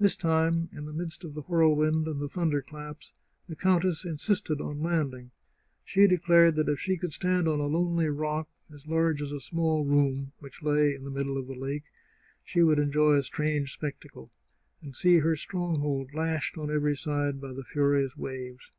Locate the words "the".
0.86-0.92, 1.32-1.42, 2.20-2.26, 3.48-3.54, 11.04-11.10, 11.46-11.54, 17.52-17.62